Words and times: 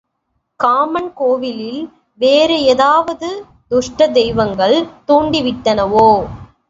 Common 0.59 1.13
கோவிலில் 1.13 1.81
வேறு 2.21 2.57
ஏதாவது 2.63 3.29
துஷ்ட 3.69 4.07
தெய்வங்கள் 4.11 4.77
தீண்டி 5.07 5.41
விட்டனவோ? 5.41 6.09